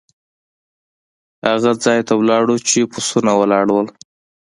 [1.47, 3.83] هغه ځای ته لاړو چې بسونه ولاړ وو.